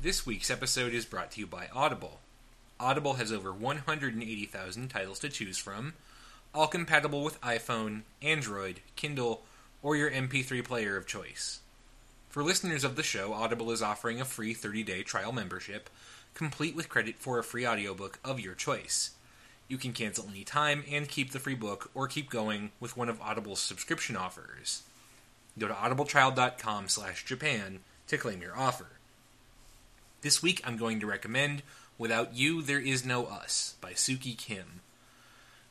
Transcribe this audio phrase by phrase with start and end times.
[0.00, 2.20] This week's episode is brought to you by Audible.
[2.78, 5.94] Audible has over 180,000 titles to choose from,
[6.54, 9.42] all compatible with iPhone, Android, Kindle,
[9.82, 11.62] or your MP3 player of choice.
[12.28, 15.90] For listeners of the show, Audible is offering a free 30 day trial membership,
[16.32, 19.10] complete with credit for a free audiobook of your choice.
[19.66, 23.08] You can cancel any time and keep the free book or keep going with one
[23.08, 24.82] of Audible's subscription offers.
[25.58, 28.97] Go to audibletrial.com slash Japan to claim your offer.
[30.20, 31.62] This week I'm going to recommend
[31.96, 34.80] Without You There Is No Us by Suki Kim.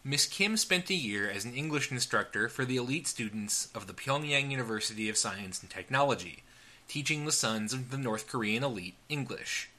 [0.05, 3.93] Miss Kim spent a year as an English instructor for the elite students of the
[3.93, 6.43] Pyongyang University of Science and Technology,
[6.87, 9.69] teaching the sons of the North Korean elite English.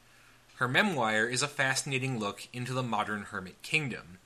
[0.57, 4.19] Her memoir is a fascinating look into the modern hermit kingdom.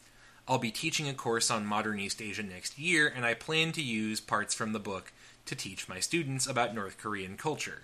[0.49, 3.83] I'll be teaching a course on modern East Asia next year, and I plan to
[3.83, 5.13] use parts from the book
[5.47, 7.83] to teach my students about North Korean culture.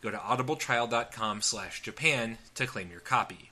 [0.00, 3.50] Go to audibletrial.com slash Japan to claim your copy.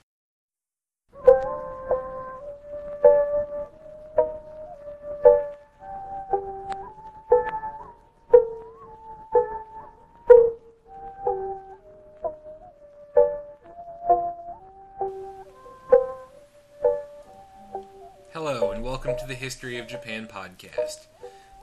[18.32, 21.06] Hello, and welcome to the History of Japan podcast,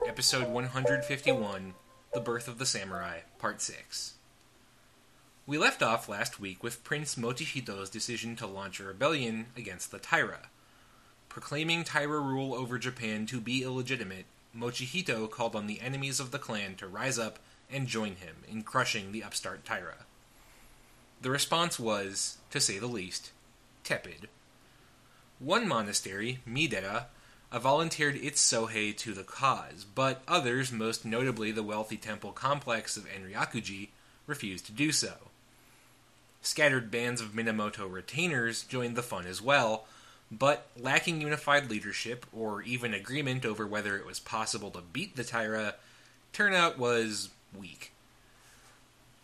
[0.05, 1.73] episode 151
[2.13, 4.15] The Birth of the Samurai, Part 6.
[5.45, 9.99] We left off last week with Prince Mochihito's decision to launch a rebellion against the
[9.99, 10.47] Taira.
[11.27, 14.23] Proclaiming Taira rule over Japan to be illegitimate,
[14.57, 18.63] Mochihito called on the enemies of the clan to rise up and join him in
[18.63, 20.05] crushing the upstart Taira.
[21.21, 23.33] The response was, to say the least,
[23.83, 24.29] tepid.
[25.39, 27.07] One monastery, Miidera,
[27.51, 33.09] volunteered its Sohei to the cause, but others, most notably the wealthy temple complex of
[33.09, 33.89] Enryakuji,
[34.25, 35.31] refused to do so.
[36.45, 39.85] Scattered bands of Minamoto retainers joined the fun as well,
[40.29, 45.23] but lacking unified leadership or even agreement over whether it was possible to beat the
[45.23, 45.75] Taira,
[46.33, 47.93] turnout was weak.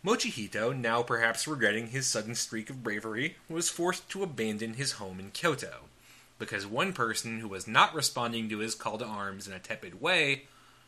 [0.02, 5.20] Mochihito, now perhaps regretting his sudden streak of bravery, was forced to abandon his home
[5.20, 5.82] in Kyoto,
[6.38, 10.00] because one person who was not responding to his call to arms in a tepid
[10.00, 10.44] way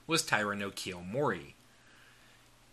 [0.07, 1.53] was Taira no Kiyomori.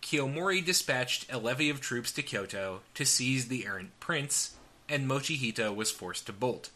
[0.01, 4.55] Kiyomori dispatched a levy of troops to Kyoto to seize the errant prince,
[4.87, 6.69] and Mochihito was forced to bolt.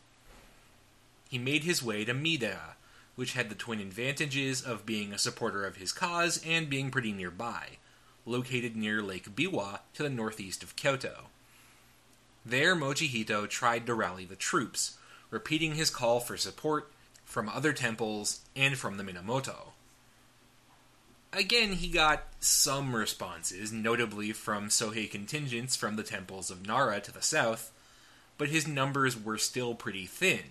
[1.29, 2.75] He made his way to Miidera,
[3.15, 7.11] which had the twin advantages of being a supporter of his cause and being pretty
[7.11, 7.77] nearby,
[8.25, 11.29] located near Lake Biwa to the northeast of Kyoto.
[12.45, 14.97] There, Mochihito tried to rally the troops,
[15.29, 16.91] repeating his call for support
[17.23, 19.71] from other temples and from the Minamoto.
[21.35, 27.11] Again, he got some responses, notably from Sohei contingents from the temples of Nara to
[27.11, 27.71] the south,
[28.37, 30.43] but his numbers were still pretty thin.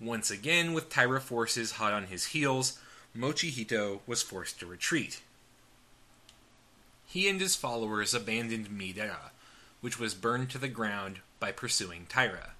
[0.00, 2.78] Once again, with Taira forces hot on his heels,
[3.14, 5.20] Mochihito was forced to retreat.
[7.04, 9.30] He and his followers abandoned Miidera,
[9.82, 12.52] which was burned to the ground by pursuing Taira.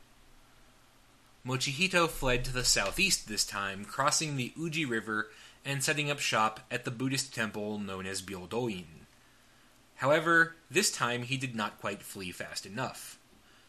[1.46, 5.28] Mochihito fled to the southeast this time, crossing the Uji River
[5.66, 8.84] and setting up shop at the Buddhist temple known as Byodoin.
[9.96, 13.18] However, this time he did not quite flee fast enough.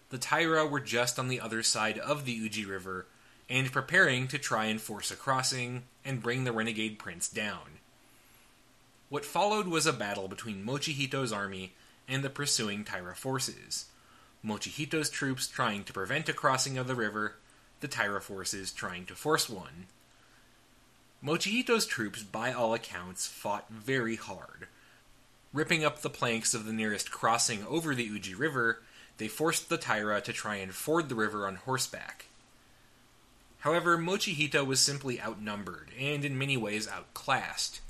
[0.10, 3.08] The Taira were just on the other side of the Uji River
[3.50, 7.80] and preparing to try and force a crossing and bring the renegade prince down.
[9.10, 11.74] What followed was a battle between Mochihito's army
[12.08, 13.86] and the pursuing Taira forces.
[14.46, 17.36] Mochihito's troops trying to prevent a crossing of the river,
[17.80, 19.88] the Taira forces trying to force one.
[21.24, 24.68] Mochihito's troops, by all accounts, fought very hard.
[25.52, 28.84] Ripping up the planks of the nearest crossing over the Uji River,
[29.18, 32.26] they forced the Taira to try and ford the river on horseback.
[33.62, 37.82] However, Mochihito was simply outnumbered, and in many ways outclassed.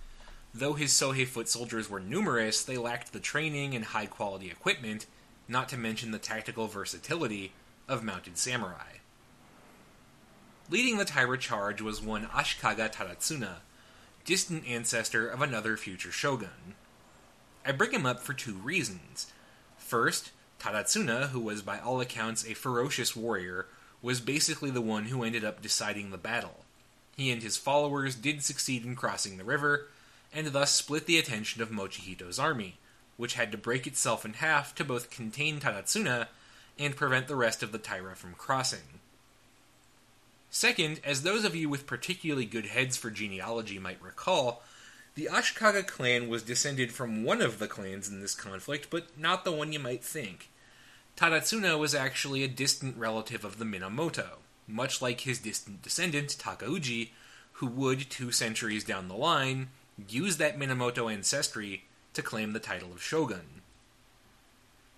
[0.54, 5.06] Though his Sohei foot soldiers were numerous, they lacked the training and high quality equipment,
[5.50, 7.52] not to mention the tactical versatility,
[7.90, 9.00] of mounted samurai.
[10.70, 13.60] Leading the Taira charge was one Ashikaga Tadatsuna,
[14.26, 16.76] distant ancestor of another future shogun.
[17.66, 19.32] I bring him up for two reasons.
[19.78, 23.68] First, Tadatsuna, who was by all accounts a ferocious warrior,
[24.02, 26.66] was basically the one who ended up deciding the battle.
[27.16, 29.88] He and his followers did succeed in crossing the river,
[30.34, 32.78] and thus split the attention of Mochihito's army,
[33.16, 36.28] which had to break itself in half to both contain Tadatsuna
[36.78, 38.97] and prevent the rest of the Taira from crossing.
[40.50, 44.64] Second, as those of you with particularly good heads for genealogy might recall,
[45.16, 49.44] the Ashikaga clan was descended from one of the clans in this conflict, but not
[49.44, 50.50] the one you might think.
[51.18, 57.10] Tadatsuna was actually a distant relative of the Minamoto, much like his distant descendant Takauji,
[57.54, 59.70] who would, two centuries down the line,
[60.08, 63.62] use that Minamoto ancestry to claim the title of shogun.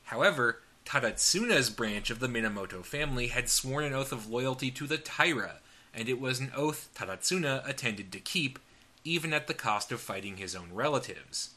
[0.05, 4.97] However, Tadatsuna's branch of the Minamoto family had sworn an oath of loyalty to the
[4.97, 5.57] Taira,
[5.93, 8.57] and it was an oath Tadatsuna intended to keep,
[9.03, 11.51] even at the cost of fighting his own relatives.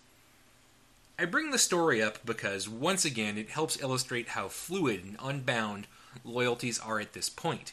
[1.19, 5.87] I bring the story up because, once again, it helps illustrate how fluid and unbound
[6.25, 7.73] loyalties are at this point.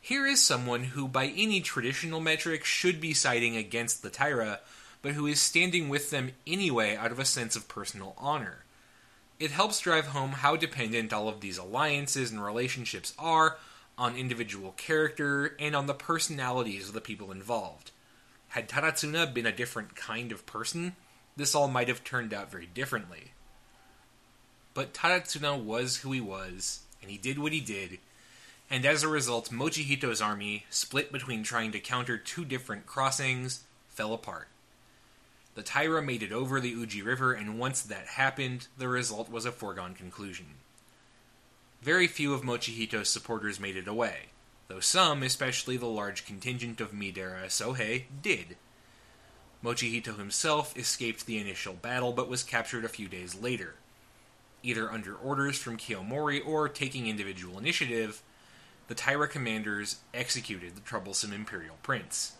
[0.00, 4.60] Here is someone who, by any traditional metric, should be siding against the Taira,
[5.02, 8.64] but who is standing with them anyway out of a sense of personal honor.
[9.38, 13.58] It helps drive home how dependent all of these alliances and relationships are
[13.98, 17.90] on individual character and on the personalities of the people involved.
[18.48, 20.96] Had Tadatsuna been a different kind of person,
[21.36, 23.32] this all might have turned out very differently.
[24.72, 27.98] But Tadatsuna was who he was, and he did what he did,
[28.70, 34.12] and as a result, Mochihito's army, split between trying to counter two different crossings, fell
[34.12, 34.48] apart.
[35.56, 39.46] The Taira made it over the Uji River, and once that happened, the result was
[39.46, 40.46] a foregone conclusion.
[41.80, 44.26] Very few of Mochihito's supporters made it away,
[44.68, 48.56] though some, especially the large contingent of Miidera Sohei, did.
[49.64, 53.76] Mochihito himself escaped the initial battle but was captured a few days later.
[54.62, 58.20] Either under orders from Kiyomori or taking individual initiative,
[58.88, 62.35] the Taira commanders executed the troublesome imperial prince.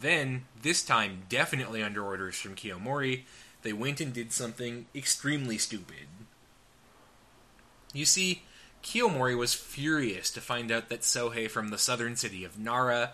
[0.00, 3.22] Then, this time definitely under orders from Kiyomori,
[3.62, 6.06] they went and did something extremely stupid.
[7.92, 8.42] You see,
[8.82, 13.12] Kiyomori was furious to find out that Sohei from the southern city of Nara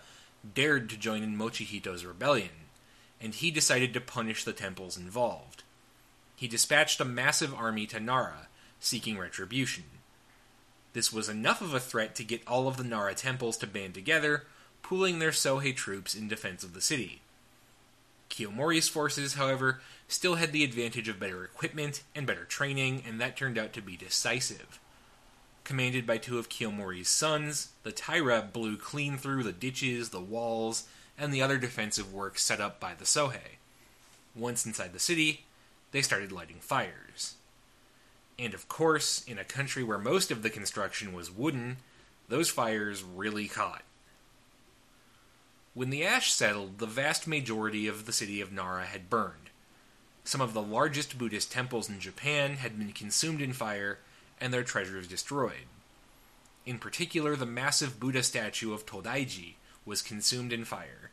[0.54, 2.50] dared to join in Mochihito's rebellion
[3.22, 5.62] and he decided to punish the temples involved.
[6.34, 8.48] He dispatched a massive army to Nara,
[8.80, 9.84] seeking retribution.
[10.92, 13.94] This was enough of a threat to get all of the Nara temples to band
[13.94, 14.44] together,
[14.82, 17.22] pooling their Sohei troops in defense of the city.
[18.30, 23.36] Kiyomori's forces, however, still had the advantage of better equipment and better training, and that
[23.36, 24.78] turned out to be decisive.
[25.64, 30.88] Commanded by two of Kiyomori's sons, the Taira blew clean through the ditches, the walls,
[31.18, 33.58] and the other defensive work set up by the Sohei.
[34.34, 35.44] Once inside the city,
[35.92, 37.34] they started lighting fires.
[38.38, 41.76] And of course, in a country where most of the construction was wooden,
[42.28, 43.82] those fires really caught.
[45.74, 49.50] When the ash settled, the vast majority of the city of Nara had burned.
[50.24, 53.98] Some of the largest Buddhist temples in Japan had been consumed in fire
[54.40, 55.66] and their treasures destroyed.
[56.66, 59.54] In particular, the massive Buddha statue of Todaiji,
[59.84, 61.10] was consumed in fire.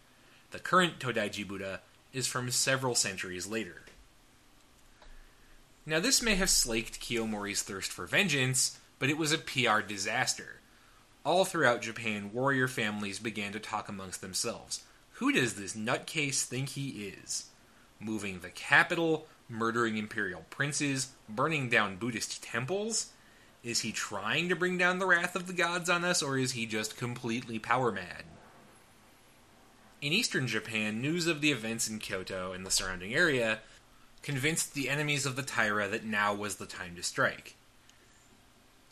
[0.52, 1.82] The current Todaiji Buddha
[2.14, 3.84] is from several centuries later.
[5.86, 10.60] Now, this may have slaked Kiyomori's thirst for vengeance, but it was a PR disaster.
[11.26, 14.84] All throughout Japan, warrior families began to talk amongst themselves.
[15.14, 17.50] Who does this nutcase think he is?
[18.00, 23.12] Moving the capital, murdering imperial princes, burning down Buddhist temples?
[23.64, 26.54] Is he trying to bring down the wrath of the gods on us, or is
[26.54, 28.24] he just completely power mad?
[30.02, 33.60] In eastern Japan, news of the events in Kyoto and the surrounding area
[34.24, 37.56] convinced the enemies of the Taira that now was the time to strike.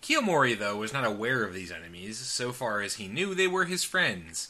[0.01, 2.17] Kiyomori, though, was not aware of these enemies.
[2.17, 4.49] So far as he knew, they were his friends.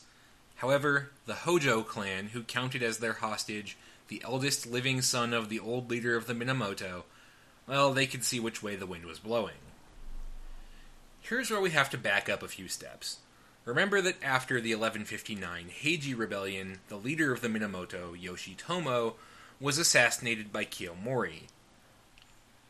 [0.56, 5.60] However, the Hojo clan, who counted as their hostage the eldest living son of the
[5.60, 7.04] old leader of the Minamoto,
[7.68, 9.56] well, they could see which way the wind was blowing.
[11.22, 13.18] Here's where we have to back up a few steps.
[13.66, 19.16] Remember that after the 1159 Heiji Rebellion, the leader of the Minamoto, Yoshitomo,
[19.60, 21.48] was assassinated by Kiyomori.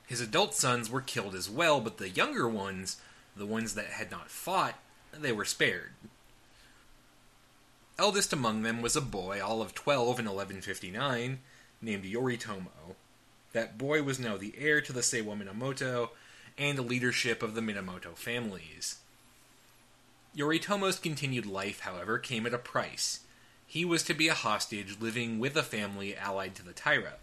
[0.07, 2.95] His adult sons were killed as well, but the younger ones,
[3.35, 4.79] the ones that had not fought,
[5.11, 5.91] they were spared.
[7.99, 11.39] Eldest among them was a boy, all of 12 in 1159,
[11.81, 12.95] named Yoritomo.
[13.51, 16.09] That boy was now the heir to the Seiwa Minamoto
[16.57, 18.99] and the leadership of the Minamoto families.
[20.35, 23.21] Yoritomo's continued life, however, came at a price.
[23.65, 27.15] He was to be a hostage living with a family allied to the Taira,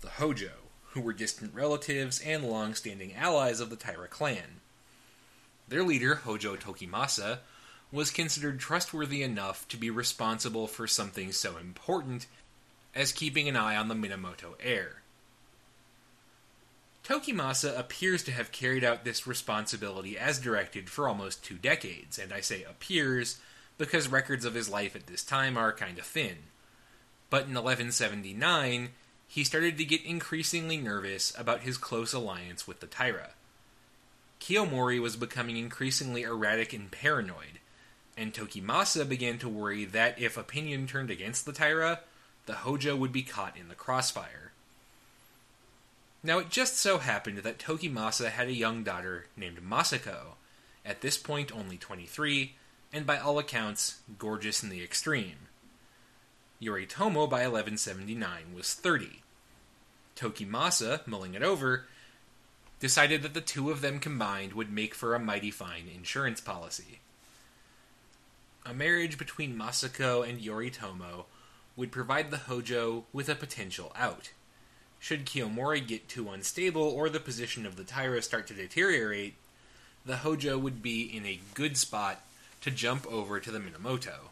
[0.00, 0.63] the Hojo,
[0.94, 4.60] who were distant relatives and long standing allies of the Taira clan.
[5.68, 7.38] Their leader, Hojo Tokimasa,
[7.90, 12.26] was considered trustworthy enough to be responsible for something so important
[12.94, 15.02] as keeping an eye on the Minamoto heir.
[17.04, 22.32] Tokimasa appears to have carried out this responsibility as directed for almost two decades, and
[22.32, 23.38] I say appears
[23.78, 26.36] because records of his life at this time are kind of thin.
[27.30, 28.90] But in 1179,
[29.28, 33.30] he started to get increasingly nervous about his close alliance with the Taira.
[34.40, 37.60] Kiyomori was becoming increasingly erratic and paranoid,
[38.16, 42.00] and Tokimasa began to worry that if opinion turned against the Taira,
[42.46, 44.52] the Hojo would be caught in the crossfire.
[46.22, 50.36] Now, it just so happened that Tokimasa had a young daughter named Masako,
[50.84, 52.54] at this point only 23,
[52.92, 55.48] and by all accounts, gorgeous in the extreme.
[56.64, 59.20] Yoritomo by 1179 was 30.
[60.16, 61.86] Tokimasa, mulling it over,
[62.80, 67.00] decided that the two of them combined would make for a mighty fine insurance policy.
[68.66, 71.24] A marriage between Masako and Yoritomo
[71.76, 74.30] would provide the Hojo with a potential out.
[75.00, 79.34] Should Kiyomori get too unstable or the position of the Taira start to deteriorate,
[80.06, 82.22] the Hojo would be in a good spot
[82.62, 84.30] to jump over to the Minamoto.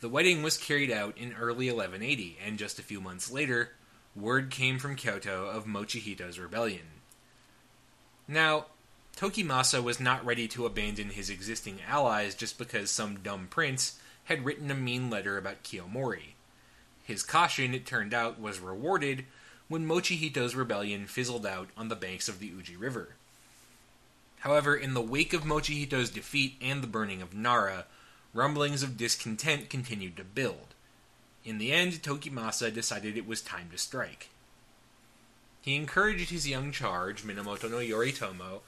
[0.00, 3.70] The wedding was carried out in early 1180, and just a few months later,
[4.14, 6.86] word came from Kyoto of Mochihito's rebellion.
[8.28, 8.66] Now,
[9.16, 14.44] Tokimasa was not ready to abandon his existing allies just because some dumb prince had
[14.44, 16.34] written a mean letter about Kiyomori.
[17.04, 19.24] His caution, it turned out, was rewarded
[19.68, 23.14] when Mochihito's rebellion fizzled out on the banks of the Uji River.
[24.40, 27.86] However, in the wake of Mochihito's defeat and the burning of Nara,
[28.36, 30.74] rumblings of discontent continued to build.
[31.44, 34.28] In the end, Tokimasa decided it was time to strike.
[35.62, 38.60] He encouraged his young charge, Minamoto no Yoritomo,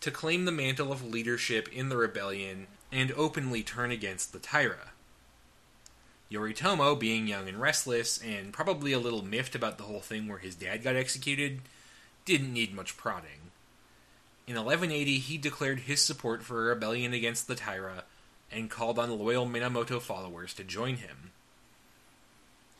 [0.00, 4.92] to claim the mantle of leadership in the rebellion and openly turn against the Taira.
[6.30, 10.38] Yoritomo, being young and restless, and probably a little miffed about the whole thing where
[10.38, 11.60] his dad got executed,
[12.24, 13.50] didn't need much prodding.
[14.46, 18.04] In 1180, he declared his support for a rebellion against the Taira
[18.50, 21.32] and called on loyal Minamoto followers to join him.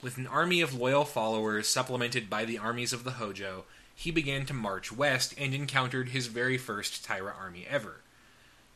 [0.03, 4.45] With an army of loyal followers supplemented by the armies of the Hojo, he began
[4.47, 8.01] to march west and encountered his very first Taira army ever.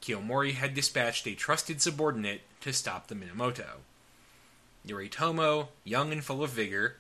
[0.00, 3.80] Kiyomori had dispatched a trusted subordinate to stop the Minamoto.
[4.86, 6.96] Yoritomo, young and full of vigor,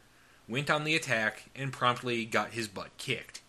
[0.48, 3.40] went on the attack and promptly got his butt kicked.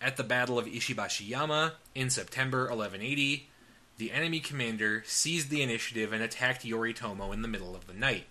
[0.00, 3.48] At the Battle of Ishibashiyama in September 1180,
[3.96, 8.26] the enemy commander seized the initiative and attacked Yoritomo in the middle of the night.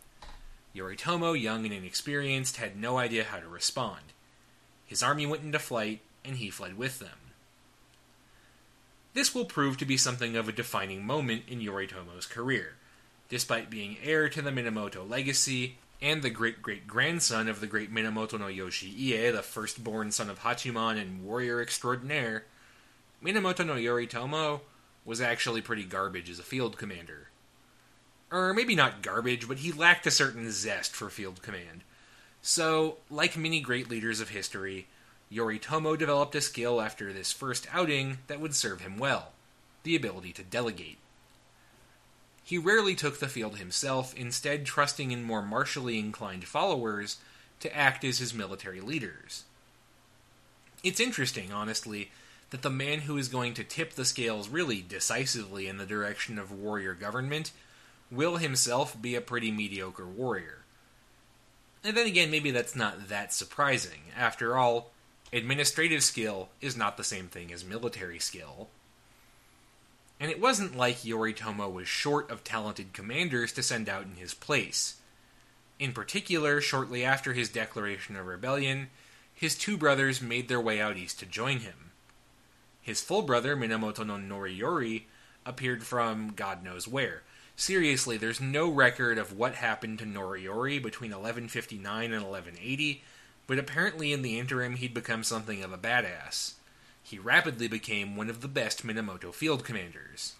[0.76, 4.02] Yoritomo, young and inexperienced, had no idea how to respond.
[4.86, 7.18] His army went into flight, and he fled with them.
[9.14, 12.74] This will prove to be something of a defining moment in Yoritomo's career.
[13.30, 17.94] Despite being heir to the Minamoto legacy, and the great great grandson of the great
[17.94, 22.44] Minamoto no Yoshiie, the firstborn son of Hachiman and warrior extraordinaire,
[23.24, 24.62] Minamoto no Yoritomo
[25.06, 27.30] was actually pretty garbage as a field commander.
[28.32, 31.84] Or maybe not garbage, but he lacked a certain zest for field command.
[32.42, 34.88] So, like many great leaders of history,
[35.32, 39.30] Yoritomo developed a skill after this first outing that would serve him well
[39.84, 40.98] the ability to delegate.
[42.44, 47.18] He rarely took the field himself, instead, trusting in more martially inclined followers
[47.60, 49.44] to act as his military leaders.
[50.84, 52.12] It's interesting, honestly,
[52.54, 56.38] that the man who is going to tip the scales really decisively in the direction
[56.38, 57.52] of warrior government
[58.12, 60.60] will himself be a pretty mediocre warrior.
[61.84, 64.02] And then again, maybe that's not that surprising.
[64.16, 64.92] After all,
[65.34, 68.68] administrative skill is not the same thing as military skill.
[70.20, 74.36] And it wasn't like Yoritomo was short of talented commanders to send out in his
[74.36, 74.98] place.
[75.80, 78.90] In particular, shortly after his declaration of rebellion,
[79.34, 81.90] his two brothers made their way out east to join him.
[82.84, 85.04] His full brother, Minamoto no Noriyori,
[85.46, 87.24] appeared from God knows where.
[87.56, 93.04] Seriously, there's no record of what happened to Noriyori between 1159 and 1180,
[93.48, 96.54] but apparently in the interim he'd become something of a badass
[97.04, 100.34] he rapidly became one of the best Minamoto field commanders.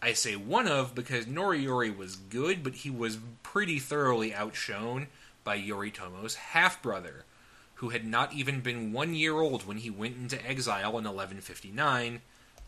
[0.00, 5.08] I say one of because Noriyori was good, but he was pretty thoroughly outshone
[5.44, 7.24] by Yoritomo's half brother,
[7.82, 12.20] who had not even been one year old when he went into exile in 1159,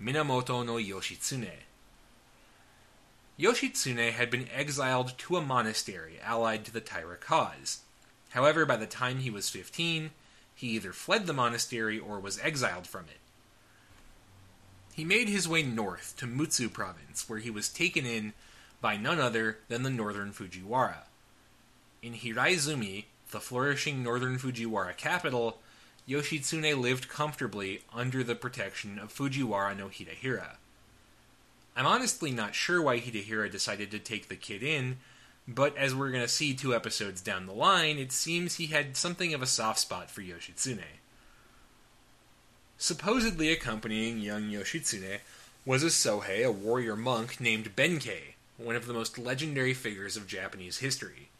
[0.02, 1.52] Minamoto no Yoshitsune.
[3.38, 7.82] Yoshitsune had been exiled to a monastery allied to the Taira cause.
[8.30, 10.10] However, by the time he was 15,
[10.52, 13.20] he either fled the monastery or was exiled from it.
[14.96, 18.32] He made his way north to Mutsu province, where he was taken in
[18.80, 21.04] by none other than the northern Fujiwara.
[22.02, 23.04] In Hiraizumi,
[23.34, 25.58] the flourishing northern Fujiwara capital,
[26.08, 30.56] Yoshitsune lived comfortably under the protection of Fujiwara no Hidehira.
[31.76, 34.98] I'm honestly not sure why Hidehira decided to take the kid in,
[35.48, 38.96] but as we're going to see two episodes down the line, it seems he had
[38.96, 40.84] something of a soft spot for Yoshitsune.
[42.78, 45.18] Supposedly accompanying young Yoshitsune
[45.66, 50.28] was a Sohei, a warrior monk named Benkei, one of the most legendary figures of
[50.28, 51.30] Japanese history.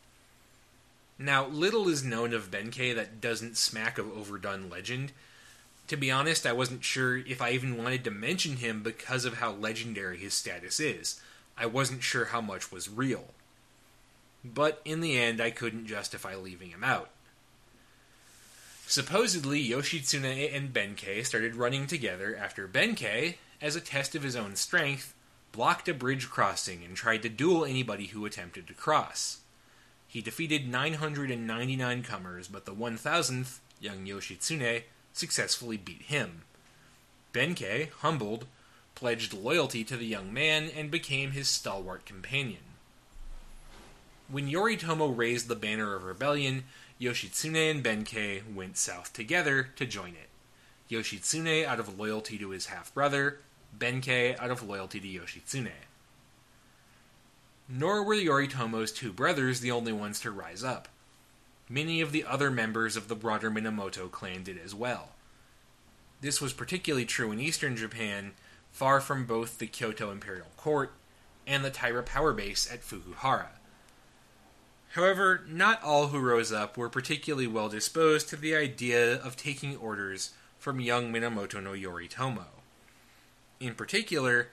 [1.18, 5.12] Now, little is known of Benkei that doesn't smack of overdone legend.
[5.88, 9.35] To be honest, I wasn't sure if I even wanted to mention him because of
[9.35, 11.21] how legendary his status is.
[11.56, 13.26] I wasn't sure how much was real.
[14.44, 17.11] But in the end, I couldn't justify leaving him out.
[18.87, 24.56] Supposedly, Yoshitsune and Benkei started running together after Benkei, as a test of his own
[24.56, 25.14] strength,
[25.52, 29.38] blocked a bridge crossing and tried to duel anybody who attempted to cross.
[30.14, 36.42] He defeated 999 comers, but the 1000th, young Yoshitsune, successfully beat him.
[37.33, 38.47] Benkei, humbled,
[38.94, 42.61] pledged loyalty to the young man and became his stalwart companion.
[44.28, 46.62] When Yoritomo raised the banner of rebellion,
[47.00, 50.28] Yoshitsune and Benkei went south together to join it.
[50.88, 53.40] Yoshitsune out of loyalty to his half brother,
[53.76, 55.73] Benkei out of loyalty to Yoshitsune.
[57.68, 60.88] Nor were Yoritomo's two brothers the only ones to rise up.
[61.68, 65.11] Many of the other members of the broader Minamoto clan did as well.
[66.21, 68.33] This was particularly true in eastern Japan,
[68.71, 70.92] far from both the Kyoto imperial court
[71.47, 73.49] and the Taira power base at Fukuhara.
[74.94, 79.76] However, not all who rose up were particularly well disposed to the idea of taking
[79.76, 82.47] orders from young Minamoto no Yoritomo.
[83.59, 84.49] In particular,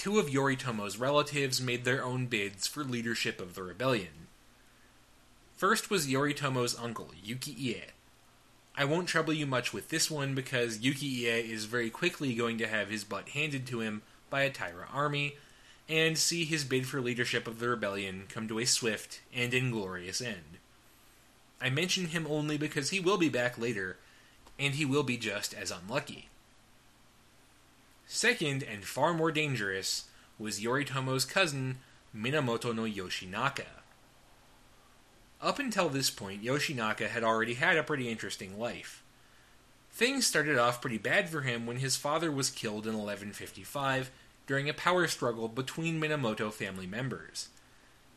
[0.00, 4.28] two of Yoritomo's relatives made their own bids for leadership of the rebellion.
[5.58, 7.82] First was Yoritomo's uncle, Yuki Ie.
[8.74, 12.66] I won't trouble you much with this one because Yukiie is very quickly going to
[12.66, 15.34] have his butt handed to him by a Taira army
[15.86, 20.22] and see his bid for leadership of the rebellion come to a swift and inglorious
[20.22, 20.56] end.
[21.60, 23.98] I mention him only because he will be back later,
[24.58, 26.30] and he will be just as unlucky.
[28.12, 31.78] Second, and far more dangerous, was Yoritomo's cousin,
[32.12, 33.66] Minamoto no Yoshinaka.
[35.40, 39.04] Up until this point, Yoshinaka had already had a pretty interesting life.
[39.92, 44.10] Things started off pretty bad for him when his father was killed in 1155
[44.44, 47.50] during a power struggle between Minamoto family members.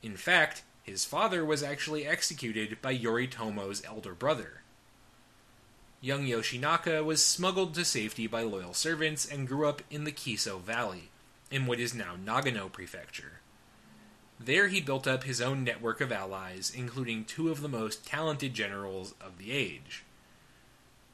[0.02, 4.63] In fact, his father was actually executed by Yoritomo's elder brother.
[6.04, 10.60] Young Yoshinaka was smuggled to safety by loyal servants and grew up in the Kiso
[10.60, 11.10] Valley,
[11.50, 13.40] in what is now Nagano Prefecture.
[14.38, 18.54] There he built up his own network of allies, including two of the most talented
[18.54, 20.04] generals of the age.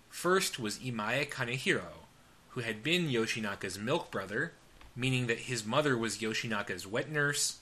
[0.10, 2.08] First was Imai Kanehiro,
[2.50, 4.54] who had been Yoshinaka's milk brother
[5.00, 7.60] meaning that his mother was Yoshinaka's wet nurse,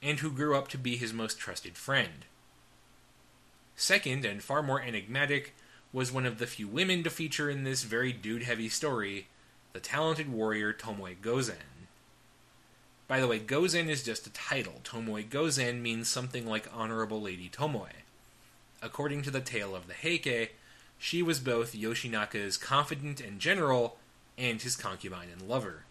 [0.00, 2.24] and who grew up to be his most trusted friend.
[3.74, 5.54] Second, and far more enigmatic,
[5.92, 9.28] was one of the few women to feature in this very dude heavy story,
[9.72, 11.86] the talented warrior Tomoe Gozen.
[13.08, 14.80] By the way, Gozen is just a title.
[14.82, 17.86] Tomoe Gozen means something like Honorable Lady Tomoe.
[18.82, 20.56] According to the tale of the Heike,
[20.98, 23.98] she was both Yoshinaka's confidant and general,
[24.36, 25.84] and his concubine and lover.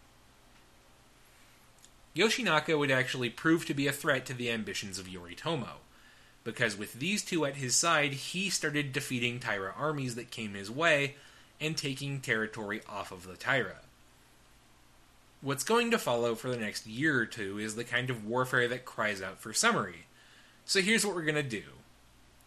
[2.15, 5.79] Yoshinaka would actually prove to be a threat to the ambitions of Yoritomo,
[6.45, 10.71] because with these two at his side, he started defeating Taira armies that came his
[10.71, 11.15] way
[11.59, 13.81] and taking territory off of the Taira.
[15.41, 18.69] What's going to follow for the next year or two is the kind of warfare
[18.69, 20.05] that cries out for summary.
[20.63, 21.63] So here's what we're going to do.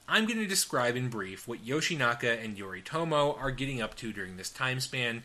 [0.09, 4.37] I'm going to describe in brief what Yoshinaka and Yoritomo are getting up to during
[4.37, 5.25] this time span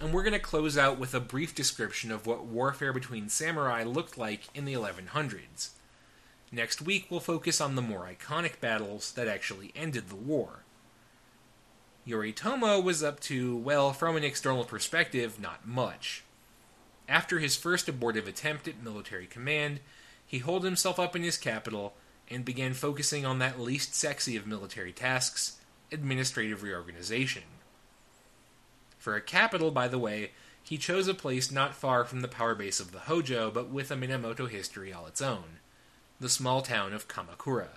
[0.00, 3.84] and we're going to close out with a brief description of what warfare between samurai
[3.84, 5.68] looked like in the 1100s.
[6.54, 10.60] Next week, we'll focus on the more iconic battles that actually ended the war.
[12.06, 16.22] Yoritomo was up to, well, from an external perspective, not much.
[17.08, 19.80] After his first abortive attempt at military command,
[20.24, 21.94] he holed himself up in his capital
[22.30, 25.58] and began focusing on that least sexy of military tasks
[25.90, 27.42] administrative reorganization.
[28.96, 30.30] For a capital, by the way,
[30.62, 33.90] he chose a place not far from the power base of the Hojo, but with
[33.90, 35.58] a Minamoto history all its own
[36.20, 37.68] the small town of Kamakura.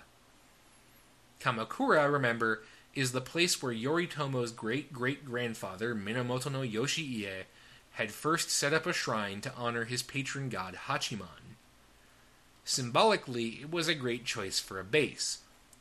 [1.40, 2.62] Kamakura, remember,
[2.94, 7.44] is the place where Yoritomo's great great grandfather, Minamoto no Yoshiie,
[7.92, 11.56] had first set up a shrine to honor his patron god Hachiman.
[12.64, 15.38] Symbolically, it was a great choice for a base.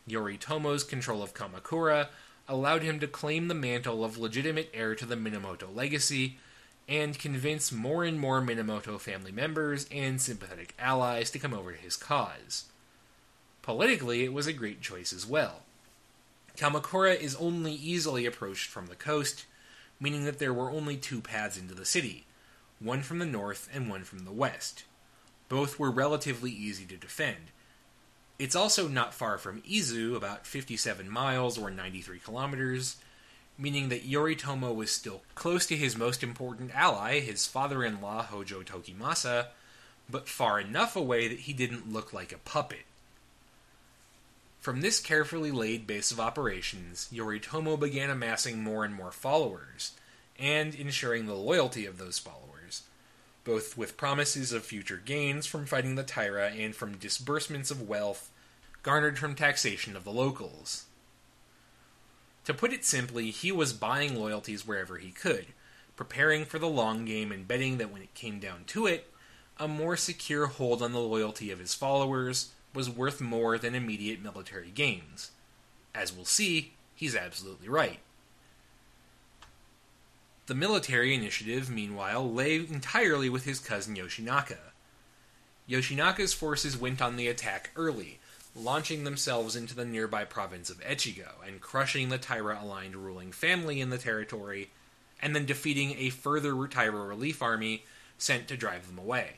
[0.08, 2.08] Yoritomo's control of Kamakura
[2.48, 6.38] allowed him to claim the mantle of legitimate heir to the Minamoto legacy
[6.88, 11.78] and convince more and more Minamoto family members and sympathetic allies to come over to
[11.78, 12.66] his cause.
[13.62, 15.64] Politically, it was a great choice as well.
[16.56, 19.46] Kamakura is only easily approached from the coast,
[20.00, 22.26] meaning that there were only two paths into the city,
[22.80, 24.86] one from the north and one from the west.
[25.50, 27.52] Both were relatively easy to defend.
[28.40, 32.98] It's also not far from Izu, about 57 miles or 93 kilometers,
[33.58, 38.24] meaning that Yoritomo was still close to his most important ally, his father in law
[38.24, 39.48] Hojo Tokimasa,
[40.10, 42.86] but far enough away that he didn't look like a puppet.
[44.60, 49.94] From this carefully laid base of operations, Yoritomo began amassing more and more followers,
[50.38, 52.84] and ensuring the loyalty of those followers,
[53.44, 58.30] both with promises of future gains from fighting the Taira and from disbursements of wealth
[58.84, 60.87] garnered from taxation of the locals.
[62.48, 65.48] To put it simply, he was buying loyalties wherever he could,
[65.98, 69.12] preparing for the long game and betting that when it came down to it,
[69.58, 74.24] a more secure hold on the loyalty of his followers was worth more than immediate
[74.24, 75.32] military gains.
[75.94, 78.00] As we'll see, he's absolutely right.
[80.46, 84.72] The military initiative, meanwhile, lay entirely with his cousin Yoshinaka.
[85.70, 88.20] Yoshinaka's forces went on the attack early,
[88.58, 93.80] launching themselves into the nearby province of Echigo and crushing the Taira aligned ruling family
[93.80, 94.70] in the territory,
[95.22, 97.84] and then defeating a further Taira relief army
[98.18, 99.38] sent to drive them away.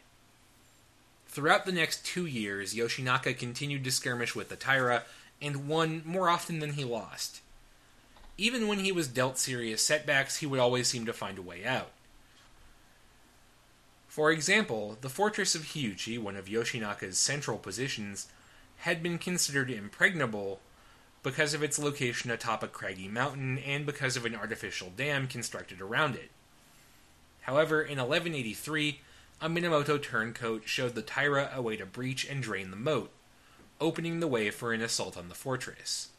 [1.27, 5.03] Throughout the next two years, Yoshinaka continued to skirmish with the Taira
[5.41, 7.41] and won more often than he lost.
[8.37, 11.65] Even when he was dealt serious setbacks, he would always seem to find a way
[11.65, 11.91] out.
[14.07, 18.27] For example, the fortress of Hiuchi, one of Yoshinaka's central positions,
[18.79, 20.59] had been considered impregnable
[21.21, 25.81] because of its location atop a craggy mountain and because of an artificial dam constructed
[25.81, 26.31] around it.
[27.41, 29.01] However, in 1183,
[29.41, 33.11] a Minamoto turncoat showed the Taira a way to breach and drain the moat,
[33.81, 36.09] opening the way for an assault on the fortress.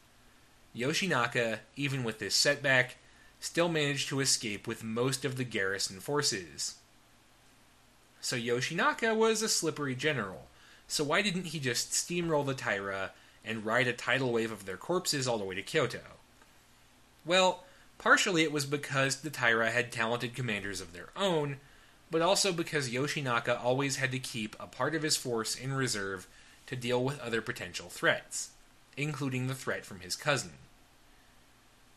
[0.75, 2.97] Yoshinaka, even with this setback,
[3.39, 6.75] still managed to escape with most of the garrison forces.
[8.19, 10.47] So Yoshinaka was a slippery general,
[10.91, 13.11] so why didn't he just steamroll the Taira
[13.45, 16.01] and ride a tidal wave of their corpses all the way to Kyoto?
[17.25, 17.63] Well,
[17.97, 21.57] partially it was because the Taira had talented commanders of their own,
[22.11, 26.27] but also because Yoshinaka always had to keep a part of his force in reserve
[26.67, 28.49] to deal with other potential threats,
[28.97, 30.51] including the threat from his cousin.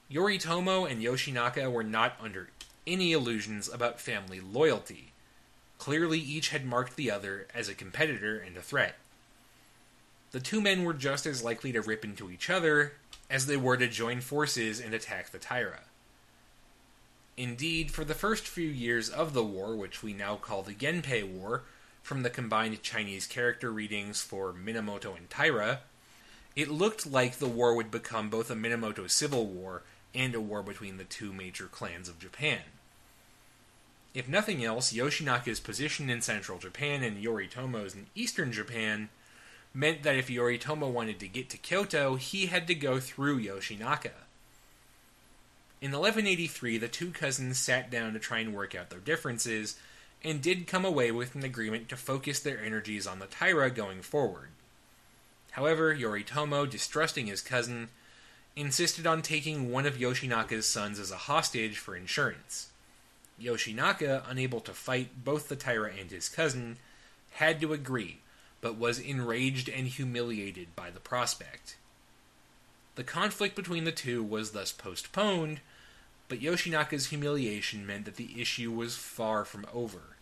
[0.09, 2.51] Yoritomo and Yoshinaka were not under
[2.87, 5.14] any illusions about family loyalty.
[5.85, 8.95] Clearly, each had marked the other as a competitor and a threat.
[10.33, 12.95] The two men were just as likely to rip into each other
[13.29, 15.81] as they were to join forces and attack the Taira.
[17.37, 21.23] Indeed, for the first few years of the war, which we now call the Genpei
[21.23, 21.65] War,
[22.03, 25.81] from the combined Chinese character readings for Minamoto and Taira,
[26.57, 29.83] it looked like the war would become both a Minamoto civil war
[30.15, 32.63] and a war between the two major clans of Japan.
[34.15, 39.09] If nothing else, Yoshinaka's position in central Japan and Yoritomo's in eastern Japan
[39.75, 44.13] meant that if Yoritomo wanted to get to Kyoto, he had to go through Yoshinaka.
[45.81, 49.77] In 1183, the two cousins sat down to try and work out their differences,
[50.23, 54.01] and did come away with an agreement to focus their energies on the Taira going
[54.01, 54.49] forward.
[55.51, 57.89] However, Yoritomo, distrusting his cousin,
[58.57, 62.71] insisted on taking one of Yoshinaka's sons as a hostage for insurance.
[63.41, 66.77] Yoshinaka, unable to fight both the Taira and his cousin,
[67.33, 68.19] had to agree,
[68.61, 71.77] but was enraged and humiliated by the prospect.
[72.95, 75.61] The conflict between the two was thus postponed,
[76.29, 80.17] but Yoshinaka's humiliation meant that the issue was far from over.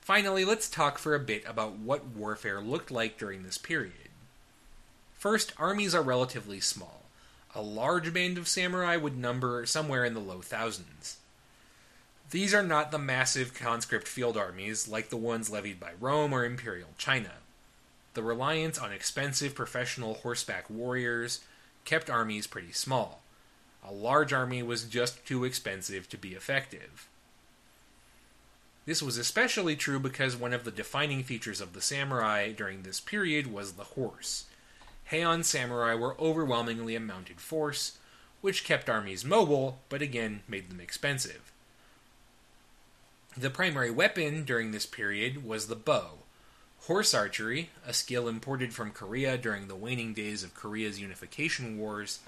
[0.00, 3.92] Finally, let's talk for a bit about what warfare looked like during this period.
[5.18, 7.04] First, armies are relatively small.
[7.54, 11.18] A large band of samurai would number somewhere in the low thousands.
[12.30, 16.44] These are not the massive conscript field armies like the ones levied by Rome or
[16.44, 17.34] Imperial China.
[18.14, 21.40] The reliance on expensive professional horseback warriors
[21.84, 23.22] kept armies pretty small.
[23.86, 27.08] A large army was just too expensive to be effective.
[28.86, 33.00] This was especially true because one of the defining features of the samurai during this
[33.00, 34.44] period was the horse.
[35.10, 37.98] Heian samurai were overwhelmingly a mounted force,
[38.40, 41.50] which kept armies mobile, but again made them expensive.
[43.36, 46.18] The primary weapon during this period was the bow.
[46.82, 52.20] Horse archery, a skill imported from Korea during the waning days of Korea's unification wars,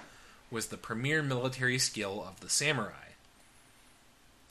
[0.51, 3.13] was the premier military skill of the samurai.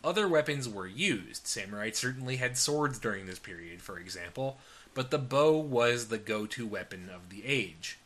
[0.02, 1.46] Other weapons were used.
[1.46, 4.58] Samurai certainly had swords during this period, for example,
[4.94, 7.98] but the bow was the go to weapon of the age.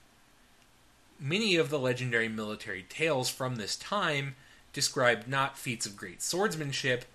[1.20, 4.36] Many of the legendary military tales from this time
[4.74, 7.06] described not feats of great swordsmanship,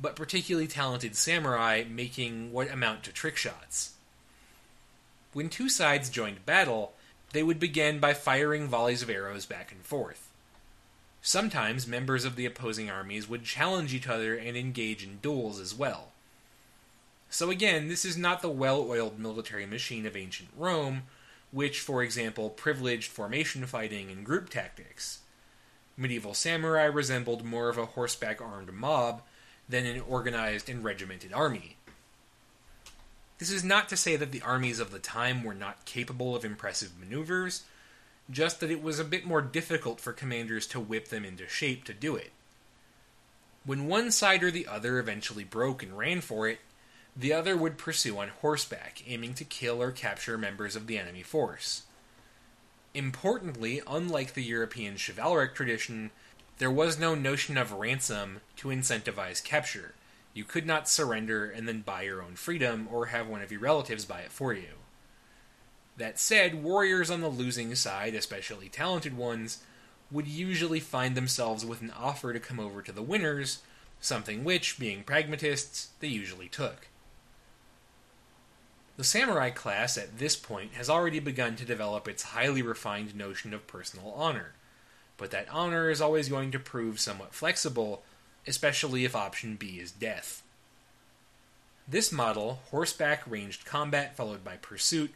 [0.00, 3.94] but particularly talented samurai making what amount to trick shots.
[5.32, 6.94] When two sides joined battle,
[7.32, 10.30] they would begin by firing volleys of arrows back and forth.
[11.22, 15.74] Sometimes members of the opposing armies would challenge each other and engage in duels as
[15.74, 16.08] well.
[17.28, 21.02] So again, this is not the well oiled military machine of ancient Rome,
[21.52, 25.20] which, for example, privileged formation fighting and group tactics.
[25.96, 29.22] Medieval samurai resembled more of a horseback armed mob
[29.70, 31.76] than an organized and regimented army.
[33.38, 36.44] This is not to say that the armies of the time were not capable of
[36.44, 37.62] impressive maneuvers,
[38.30, 41.84] just that it was a bit more difficult for commanders to whip them into shape
[41.84, 42.32] to do it.
[43.64, 46.58] When one side or the other eventually broke and ran for it,
[47.16, 51.22] the other would pursue on horseback, aiming to kill or capture members of the enemy
[51.22, 51.82] force.
[52.94, 56.10] Importantly, unlike the European chivalric tradition,
[56.60, 59.94] there was no notion of ransom to incentivize capture.
[60.34, 63.62] You could not surrender and then buy your own freedom or have one of your
[63.62, 64.74] relatives buy it for you.
[65.96, 69.60] That said, warriors on the losing side, especially talented ones,
[70.10, 73.62] would usually find themselves with an offer to come over to the winners,
[73.98, 76.88] something which, being pragmatists, they usually took.
[78.98, 83.54] The samurai class at this point has already begun to develop its highly refined notion
[83.54, 84.52] of personal honor,
[85.20, 88.02] but that honor is always going to prove somewhat flexible,
[88.46, 90.42] especially if option B is death.
[91.86, 95.12] This model, horseback ranged combat followed by pursuit,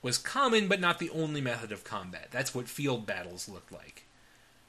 [0.00, 2.28] was common but not the only method of combat.
[2.30, 4.04] That's what field battles looked like.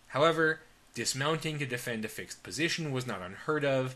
[0.07, 0.59] However,
[0.93, 3.95] dismounting to defend a fixed position was not unheard of,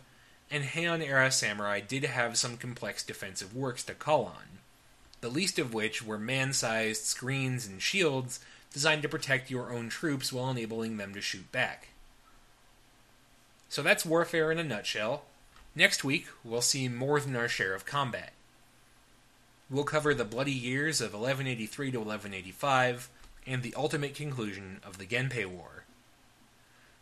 [0.50, 4.60] and Heian era samurai did have some complex defensive works to call on,
[5.20, 8.40] the least of which were man sized screens and shields
[8.78, 11.88] designed to protect your own troops while enabling them to shoot back.
[13.70, 15.24] So that's warfare in a nutshell.
[15.74, 18.34] Next week, we'll see more than our share of combat.
[19.68, 23.10] We'll cover the bloody years of 1183 to 1185
[23.48, 25.86] and the ultimate conclusion of the Genpei War.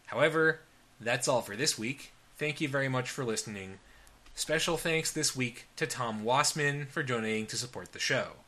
[0.05, 0.61] However,
[1.01, 2.13] that's all for this week.
[2.37, 3.79] Thank you very much for listening.
[4.33, 8.44] Special thanks this week to Tom Wassman for donating to support the show.